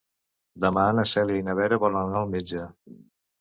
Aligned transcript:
Demà 0.63 0.85
na 0.99 1.05
Cèlia 1.11 1.41
i 1.41 1.45
na 1.49 1.55
Vera 1.59 1.79
volen 1.85 2.01
anar 2.01 2.23
al 2.25 2.33
metge. 2.33 2.65